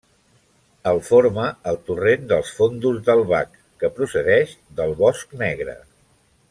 El 0.91 1.01
forma 1.09 1.43
el 1.73 1.77
torrent 1.89 2.25
dels 2.33 2.55
Fondos 2.61 2.99
del 3.11 3.23
Bac, 3.35 3.55
que 3.83 3.93
procedeix 4.01 4.57
del 4.81 4.99
Bosc 5.05 5.41
Negre. 5.47 5.83